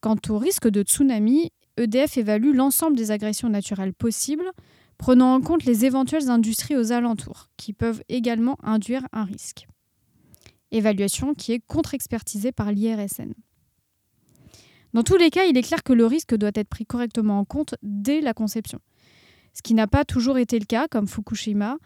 Quant 0.00 0.16
au 0.28 0.38
risque 0.38 0.68
de 0.68 0.82
tsunami, 0.82 1.50
EDF 1.76 2.16
évalue 2.16 2.54
l'ensemble 2.54 2.96
des 2.96 3.10
agressions 3.10 3.48
naturelles 3.48 3.92
possibles, 3.92 4.50
prenant 4.96 5.34
en 5.34 5.40
compte 5.40 5.64
les 5.64 5.84
éventuelles 5.84 6.30
industries 6.30 6.76
aux 6.76 6.92
alentours, 6.92 7.48
qui 7.56 7.72
peuvent 7.72 8.02
également 8.08 8.56
induire 8.62 9.06
un 9.12 9.24
risque. 9.24 9.66
Évaluation 10.70 11.34
qui 11.34 11.52
est 11.52 11.60
contre-expertisée 11.66 12.52
par 12.52 12.72
l'IRSN. 12.72 13.32
Dans 14.94 15.02
tous 15.02 15.16
les 15.16 15.30
cas, 15.30 15.44
il 15.44 15.56
est 15.56 15.62
clair 15.62 15.82
que 15.82 15.92
le 15.92 16.06
risque 16.06 16.34
doit 16.34 16.50
être 16.54 16.68
pris 16.68 16.86
correctement 16.86 17.38
en 17.38 17.44
compte 17.44 17.74
dès 17.82 18.20
la 18.20 18.34
conception, 18.34 18.80
ce 19.54 19.62
qui 19.62 19.74
n'a 19.74 19.86
pas 19.86 20.04
toujours 20.04 20.38
été 20.38 20.58
le 20.58 20.64
cas, 20.64 20.88
comme 20.88 21.08
Fukushima, 21.08 21.78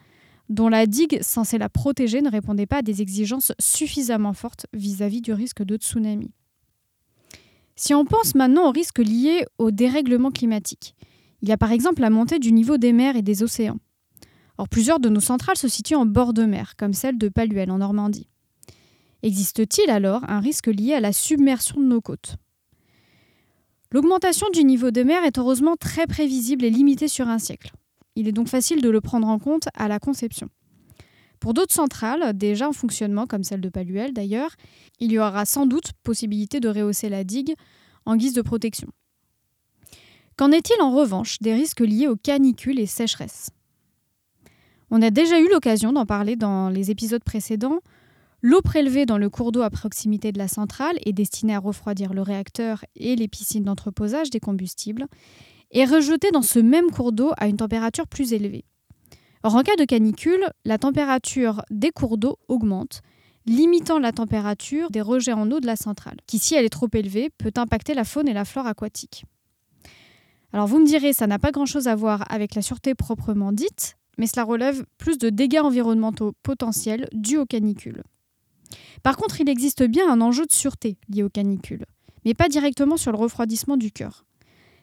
dont 0.49 0.69
la 0.69 0.87
digue 0.87 1.23
censée 1.23 1.59
la 1.59 1.69
protéger 1.69 2.21
ne 2.21 2.31
répondait 2.31 2.67
pas 2.67 2.79
à 2.79 2.83
des 2.83 3.01
exigences 3.01 3.53
suffisamment 3.59 4.35
fortes 4.35 4.67
vis-à-vis 4.73 5.21
-vis 5.21 5.25
du 5.25 5.33
risque 5.33 5.63
de 5.63 5.77
tsunami. 5.77 6.33
Si 7.77 7.95
on 7.95 8.05
pense 8.05 8.35
maintenant 8.35 8.69
aux 8.69 8.73
risques 8.73 8.99
liés 8.99 9.47
au 9.59 9.71
dérèglement 9.71 10.31
climatique, 10.31 10.95
il 11.41 11.49
y 11.49 11.53
a 11.53 11.57
par 11.57 11.73
exemple 11.73 12.03
la 12.03 12.11
montée 12.11 12.39
du 12.39 12.53
niveau 12.53 12.77
des 12.77 12.93
mers 12.93 13.17
et 13.17 13.23
des 13.23 13.43
océans. 13.43 13.79
Or, 14.59 14.69
plusieurs 14.69 15.01
de 15.01 15.09
nos 15.09 15.21
centrales 15.21 15.57
se 15.57 15.69
situent 15.69 15.97
en 15.97 16.07
bord 16.07 16.35
de 16.35 16.45
mer, 16.45 16.75
comme 16.77 16.93
celle 16.93 17.19
de 17.19 17.29
Paluel 17.29 17.71
en 17.71 17.79
Normandie. 17.79 18.29
Existe-t-il 19.23 19.91
alors 19.91 20.29
un 20.29 20.41
risque 20.41 20.67
lié 20.67 20.95
à 20.95 21.01
la 21.01 21.13
submersion 21.13 21.81
de 21.81 21.87
nos 21.87 22.01
côtes? 22.01 22.37
L'augmentation 23.93 24.47
du 24.55 24.65
niveau 24.65 24.91
des 24.91 25.05
mers 25.05 25.23
est 25.25 25.37
heureusement 25.37 25.77
très 25.77 26.07
prévisible 26.07 26.65
et 26.65 26.71
limitée 26.71 27.09
sur 27.09 27.29
un 27.29 27.39
siècle. 27.39 27.73
Il 28.17 28.27
est 28.27 28.33
donc 28.33 28.49
facile 28.49 28.81
de 28.81 28.89
le 28.89 29.03
prendre 29.03 29.29
en 29.29 29.39
compte 29.39 29.69
à 29.75 29.87
la 29.87 29.99
conception. 29.99 30.49
Pour 31.41 31.53
d'autres 31.53 31.75
centrales, 31.75 32.35
déjà 32.35 32.69
en 32.69 32.73
fonctionnement, 32.73 33.27
comme 33.27 33.45
celle 33.45 33.61
de 33.61 33.69
Paluel 33.69 34.15
d'ailleurs, 34.15 34.53
il 34.99 35.13
y 35.13 35.19
aura 35.19 35.45
sans 35.45 35.67
doute 35.67 35.93
possibilité 36.05 36.59
de 36.59 36.71
rehausser 36.71 37.11
la 37.11 37.23
digue 37.23 37.55
en 38.07 38.17
guise 38.17 38.33
de 38.33 38.41
protection. 38.41 38.89
Qu'en 40.37 40.53
est-il 40.53 40.81
en 40.81 40.93
revanche 40.93 41.39
des 41.41 41.53
risques 41.53 41.81
liés 41.81 42.09
aux 42.09 42.17
canicules 42.17 42.81
et 42.81 42.87
sécheresses? 42.87 43.51
On 44.91 45.03
a 45.03 45.11
déjà 45.11 45.39
eu 45.39 45.49
l'occasion 45.51 45.93
d'en 45.93 46.07
parler 46.07 46.37
dans 46.37 46.71
les 46.71 46.91
épisodes 46.91 47.25
précédents. 47.25 47.81
L'eau 48.45 48.61
prélevée 48.61 49.07
dans 49.07 49.19
le 49.19 49.31
cours 49.31 49.53
d'eau 49.53 49.63
à 49.63 49.71
proximité 49.71 50.33
de 50.33 50.39
la 50.39 50.49
centrale 50.49 50.99
est 51.07 51.13
destinée 51.13 51.55
à 51.55 51.61
refroidir 51.61 52.13
le 52.13 52.23
réacteur 52.23 52.85
et 52.97 53.15
les 53.15 53.29
piscines 53.29 53.63
d'entreposage 53.63 54.31
des 54.31 54.41
combustibles 54.41 55.07
et 55.71 55.85
rejetée 55.85 56.33
dans 56.33 56.43
ce 56.43 56.59
même 56.59 56.91
cours 56.91 57.13
d'eau 57.13 57.31
à 57.37 57.47
une 57.47 57.57
température 57.57 58.09
plus 58.09 58.33
élevée. 58.33 58.65
Or, 59.45 59.55
en 59.55 59.63
cas 59.63 59.77
de 59.77 59.85
canicule, 59.85 60.45
la 60.65 60.77
température 60.77 61.63
des 61.71 61.93
cours 61.93 62.19
d'eau 62.19 62.37
augmente, 62.49 63.03
limitant 63.47 64.01
la 64.01 64.11
température 64.11 64.91
des 64.91 65.03
rejets 65.03 65.33
en 65.33 65.49
eau 65.53 65.61
de 65.61 65.67
la 65.67 65.77
centrale, 65.77 66.17
qui, 66.27 66.41
si 66.41 66.57
elle 66.57 66.65
est 66.65 66.69
trop 66.69 66.89
élevée, 66.93 67.31
peut 67.31 67.53
impacter 67.57 67.95
la 67.95 68.05
faune 68.05 68.27
et 68.27 68.35
la 68.35 68.45
flore 68.45 68.67
aquatique. 68.67 69.25
Alors 70.53 70.67
vous 70.67 70.81
me 70.81 70.87
direz, 70.87 71.13
ça 71.13 71.29
n'a 71.29 71.39
pas 71.39 71.53
grand-chose 71.53 71.87
à 71.87 71.95
voir 71.95 72.25
avec 72.29 72.57
la 72.57 72.63
sûreté 72.63 72.97
proprement 72.97 73.53
dite, 73.53 73.97
mais 74.19 74.27
cela 74.27 74.43
relève 74.43 74.85
plus 74.99 75.17
de 75.17 75.31
dégâts 75.31 75.61
environnementaux 75.61 76.33
potentiels 76.43 77.09
dus 77.13 77.39
aux 77.39 77.47
canicules. 77.47 78.03
Par 79.03 79.17
contre, 79.17 79.41
il 79.41 79.49
existe 79.49 79.83
bien 79.83 80.11
un 80.11 80.21
enjeu 80.21 80.47
de 80.47 80.53
sûreté 80.53 80.97
lié 81.09 81.23
aux 81.23 81.29
canicules, 81.29 81.87
mais 82.25 82.35
pas 82.35 82.49
directement 82.49 82.97
sur 82.97 83.13
le 83.13 83.19
refroidissement 83.19 83.77
du 83.77 83.91
cœur. 83.91 84.25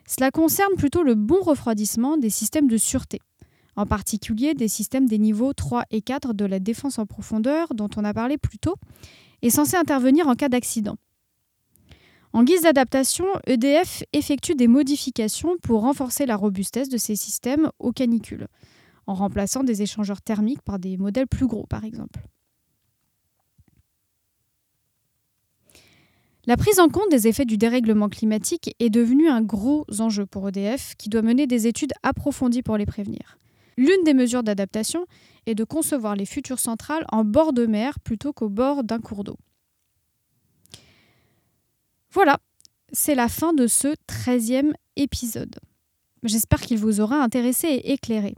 Cela 0.08 0.32
concerne 0.32 0.76
plutôt 0.76 1.04
le 1.04 1.16
bon 1.16 1.42
refroidissement 1.42 2.18
des 2.18 2.30
systèmes 2.30 2.68
de 2.68 2.78
sûreté, 2.78 3.20
en 3.76 3.86
particulier 3.86 4.56
des 4.56 4.68
systèmes 4.68 5.08
des 5.08 5.20
niveaux 5.20 5.54
3 5.54 5.86
et 5.92 6.02
4 6.02 6.34
de 6.34 6.46
la 6.46 6.60
défense 6.60 7.00
en 7.00 7.06
profondeur 7.06 7.74
dont 7.74 7.90
on 7.96 8.04
a 8.04 8.14
parlé 8.14 8.38
plus 8.38 8.58
tôt, 8.58 8.76
est 9.42 9.50
censé 9.50 9.78
intervenir 9.78 10.28
en 10.28 10.36
cas 10.36 10.50
d'accident. 10.50 10.98
En 12.34 12.44
guise 12.44 12.62
d'adaptation, 12.62 13.26
EDF 13.48 14.04
effectue 14.14 14.54
des 14.54 14.68
modifications 14.68 15.58
pour 15.64 15.82
renforcer 15.82 16.26
la 16.26 16.36
robustesse 16.36 16.90
de 16.90 16.98
ses 16.98 17.16
systèmes 17.16 17.72
aux 17.80 17.92
canicules, 17.92 18.48
en 19.08 19.16
remplaçant 19.16 19.64
des 19.64 19.82
échangeurs 19.82 20.22
thermiques 20.22 20.62
par 20.62 20.78
des 20.78 20.98
modèles 20.98 21.28
plus 21.28 21.48
gros 21.48 21.66
par 21.66 21.86
exemple. 21.86 22.20
La 26.48 26.58
prise 26.58 26.80
en 26.80 26.90
compte 26.90 27.12
des 27.12 27.28
effets 27.28 27.46
du 27.46 27.58
dérèglement 27.58 28.10
climatique 28.10 28.76
est 28.80 28.90
devenue 28.90 29.30
un 29.30 29.42
gros 29.42 29.86
enjeu 30.00 30.26
pour 30.26 30.48
EDF 30.48 30.96
qui 30.98 31.10
doit 31.10 31.22
mener 31.22 31.48
des 31.48 31.68
études 31.68 31.94
approfondies 32.02 32.64
pour 32.64 32.78
les 32.78 32.86
prévenir. 32.86 33.38
L'une 33.78 34.04
des 34.04 34.14
mesures 34.14 34.44
d'adaptation 34.44 35.06
est 35.46 35.56
de 35.56 35.64
concevoir 35.64 36.16
les 36.16 36.26
futures 36.26 36.60
centrales 36.60 37.06
en 37.12 37.24
bord 37.24 37.54
de 37.54 37.66
mer 37.66 38.00
plutôt 38.00 38.34
qu'au 38.34 38.50
bord 38.50 38.84
d'un 38.84 39.00
cours 39.00 39.24
d'eau. 39.24 39.38
Voilà, 42.12 42.40
c'est 42.92 43.16
la 43.16 43.28
fin 43.28 43.54
de 43.54 43.68
ce 43.68 43.90
13e 44.08 44.74
épisode. 44.96 45.60
J'espère 46.24 46.62
qu'il 46.62 46.78
vous 46.78 47.00
aura 47.00 47.22
intéressé 47.22 47.68
et 47.68 47.94
éclairé. 47.94 48.36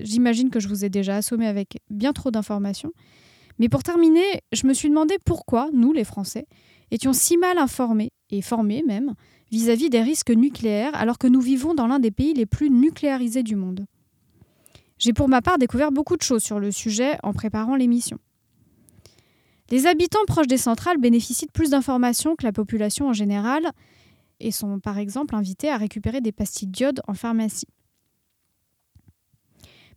J'imagine 0.00 0.50
que 0.50 0.58
je 0.58 0.68
vous 0.68 0.84
ai 0.84 0.90
déjà 0.90 1.16
assommé 1.16 1.46
avec 1.46 1.78
bien 1.90 2.12
trop 2.12 2.30
d'informations. 2.30 2.92
Mais 3.58 3.68
pour 3.68 3.82
terminer, 3.82 4.42
je 4.52 4.66
me 4.66 4.72
suis 4.72 4.88
demandé 4.88 5.16
pourquoi, 5.24 5.68
nous 5.72 5.92
les 5.92 6.04
Français, 6.04 6.46
étions 6.92 7.12
si 7.12 7.36
mal 7.36 7.58
informés, 7.58 8.10
et 8.30 8.42
formés 8.42 8.82
même, 8.86 9.14
vis-à-vis 9.50 9.90
des 9.90 10.02
risques 10.02 10.30
nucléaires 10.30 10.94
alors 10.94 11.18
que 11.18 11.26
nous 11.26 11.40
vivons 11.40 11.74
dans 11.74 11.86
l'un 11.86 11.98
des 11.98 12.10
pays 12.10 12.34
les 12.34 12.46
plus 12.46 12.70
nucléarisés 12.70 13.42
du 13.42 13.56
monde. 13.56 13.84
J'ai 14.98 15.12
pour 15.12 15.28
ma 15.28 15.42
part 15.42 15.58
découvert 15.58 15.90
beaucoup 15.90 16.16
de 16.16 16.22
choses 16.22 16.42
sur 16.42 16.60
le 16.60 16.70
sujet 16.70 17.18
en 17.22 17.32
préparant 17.32 17.74
l'émission. 17.74 18.18
Les 19.70 19.86
habitants 19.86 20.24
proches 20.26 20.46
des 20.46 20.58
centrales 20.58 20.98
bénéficient 20.98 21.46
de 21.46 21.50
plus 21.50 21.70
d'informations 21.70 22.36
que 22.36 22.44
la 22.44 22.52
population 22.52 23.08
en 23.08 23.12
général 23.12 23.70
et 24.38 24.50
sont 24.50 24.80
par 24.80 24.98
exemple 24.98 25.34
invités 25.34 25.70
à 25.70 25.76
récupérer 25.76 26.20
des 26.20 26.32
pastilles 26.32 26.68
d'iode 26.68 27.00
en 27.08 27.14
pharmacie. 27.14 27.68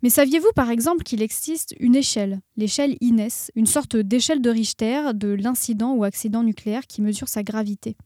Mais 0.06 0.12
saviez-vous 0.12 0.52
par 0.54 0.70
exemple 0.70 1.02
qu'il 1.02 1.24
existe 1.24 1.74
une 1.80 1.96
échelle, 1.96 2.40
l'échelle 2.58 2.96
INES, 3.02 3.50
une 3.56 3.66
sorte 3.66 3.96
d'échelle 3.96 4.40
de 4.40 4.52
Richter 4.52 5.02
de 5.16 5.30
l'incident 5.30 5.96
ou 5.96 6.04
accident 6.04 6.44
nucléaire 6.44 6.86
qui 6.86 7.02
mesure 7.02 7.28
sa 7.28 7.42
gravité? 7.42 7.98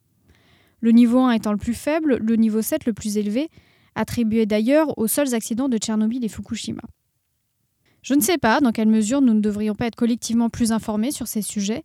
Le 0.79 0.91
niveau 0.91 1.19
1 1.19 1.31
étant 1.31 1.51
le 1.51 1.57
plus 1.57 1.73
faible, 1.73 2.15
le 2.21 2.37
niveau 2.37 2.61
7 2.61 2.85
le 2.85 2.93
plus 2.93 3.17
élevé, 3.17 3.49
attribué 3.95 4.45
d'ailleurs 4.45 4.97
aux 4.97 5.07
seuls 5.07 5.35
accidents 5.35 5.67
de 5.67 5.77
Tchernobyl 5.77 6.23
et 6.23 6.29
Fukushima. 6.29 6.83
Je 8.01 8.13
ne 8.13 8.21
sais 8.21 8.37
pas 8.37 8.61
dans 8.61 8.71
quelle 8.71 8.87
mesure 8.87 9.19
nous 9.19 9.33
ne 9.33 9.41
devrions 9.41 9.75
pas 9.75 9.87
être 9.87 9.97
collectivement 9.97 10.49
plus 10.49 10.71
informés 10.71 11.11
sur 11.11 11.27
ces 11.27 11.41
sujets, 11.41 11.83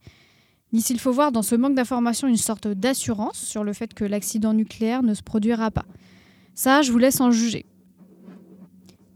ni 0.72 0.80
s'il 0.80 1.00
faut 1.00 1.10
voir 1.10 1.32
dans 1.32 1.42
ce 1.42 1.56
manque 1.56 1.74
d'information 1.74 2.28
une 2.28 2.36
sorte 2.36 2.68
d'assurance 2.68 3.40
sur 3.40 3.64
le 3.64 3.72
fait 3.72 3.92
que 3.94 4.04
l'accident 4.04 4.54
nucléaire 4.54 5.02
ne 5.02 5.14
se 5.14 5.24
produira 5.24 5.72
pas. 5.72 5.86
Ça, 6.54 6.82
je 6.82 6.92
vous 6.92 6.98
laisse 6.98 7.20
en 7.20 7.32
juger. 7.32 7.66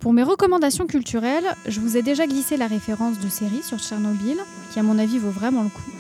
Pour 0.09 0.15
mes 0.15 0.23
recommandations 0.23 0.87
culturelles, 0.87 1.45
je 1.67 1.81
vous 1.81 1.99
ai 1.99 2.03
déjà 2.03 2.27
glissé 2.27 2.57
la 2.57 2.67
référence 2.67 3.19
de 3.19 3.29
série 3.29 3.63
sur 3.63 3.79
Tchernobyl, 3.79 4.39
qui 4.73 4.79
à 4.79 4.83
mon 4.83 4.99
avis 4.99 5.19
vaut 5.19 5.29
vraiment 5.29 5.63
le 5.63 5.69
coup. 5.69 5.91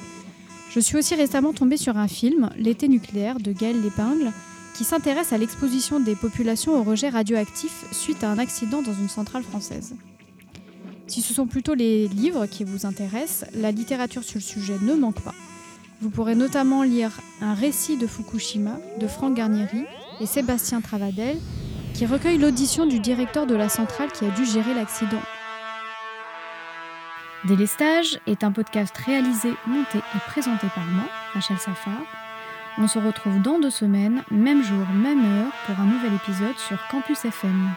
Je 0.70 0.80
suis 0.80 0.96
aussi 0.96 1.14
récemment 1.14 1.52
tombée 1.52 1.76
sur 1.76 1.98
un 1.98 2.08
film, 2.08 2.48
L'été 2.56 2.88
nucléaire, 2.88 3.38
de 3.38 3.52
Gaël 3.52 3.82
Lépingle, 3.82 4.32
qui 4.74 4.84
s'intéresse 4.84 5.34
à 5.34 5.36
l'exposition 5.36 6.00
des 6.00 6.14
populations 6.14 6.80
au 6.80 6.84
rejet 6.84 7.10
radioactif 7.10 7.84
suite 7.92 8.24
à 8.24 8.30
un 8.30 8.38
accident 8.38 8.80
dans 8.80 8.94
une 8.94 9.10
centrale 9.10 9.42
française. 9.42 9.94
Si 11.06 11.20
ce 11.20 11.34
sont 11.34 11.46
plutôt 11.46 11.74
les 11.74 12.08
livres 12.08 12.46
qui 12.46 12.64
vous 12.64 12.86
intéressent, 12.86 13.46
la 13.52 13.72
littérature 13.72 14.24
sur 14.24 14.38
le 14.38 14.42
sujet 14.42 14.78
ne 14.80 14.94
manque 14.94 15.20
pas. 15.20 15.34
Vous 16.00 16.08
pourrez 16.08 16.34
notamment 16.34 16.82
lire 16.82 17.20
Un 17.42 17.52
récit 17.52 17.98
de 17.98 18.06
Fukushima 18.06 18.78
de 18.98 19.06
Franck 19.06 19.34
Garnieri 19.34 19.84
et 20.18 20.24
Sébastien 20.24 20.80
Travadel, 20.80 21.36
qui 21.98 22.06
recueille 22.06 22.38
l'audition 22.38 22.86
du 22.86 23.00
directeur 23.00 23.44
de 23.44 23.56
la 23.56 23.68
centrale 23.68 24.12
qui 24.12 24.24
a 24.24 24.30
dû 24.30 24.44
gérer 24.44 24.72
l'accident. 24.72 25.20
Délestage 27.44 28.20
est 28.28 28.44
un 28.44 28.52
podcast 28.52 28.96
réalisé, 28.98 29.52
monté 29.66 29.98
et 29.98 30.20
présenté 30.28 30.68
par 30.76 30.84
moi, 30.84 31.06
Rachel 31.34 31.58
Safar. 31.58 32.00
On 32.78 32.86
se 32.86 33.00
retrouve 33.00 33.42
dans 33.42 33.58
deux 33.58 33.70
semaines, 33.70 34.22
même 34.30 34.62
jour, 34.62 34.86
même 34.94 35.24
heure, 35.24 35.52
pour 35.66 35.80
un 35.80 35.86
nouvel 35.86 36.14
épisode 36.14 36.56
sur 36.56 36.78
Campus 36.88 37.24
FM. 37.24 37.74